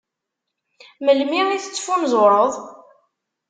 [1.05, 2.53] Melmi i tettfunzureḍ?